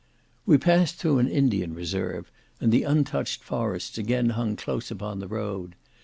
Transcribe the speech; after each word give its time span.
We 0.47 0.57
passed 0.57 0.95
through 0.95 1.19
an 1.19 1.27
Indian 1.27 1.75
reserve, 1.75 2.31
and 2.59 2.71
the 2.71 2.81
untouched 2.81 3.43
forests 3.43 3.99
again 3.99 4.29
hung 4.31 4.55
close 4.55 4.89
upon 4.89 5.19
the 5.19 5.27
road. 5.27 5.75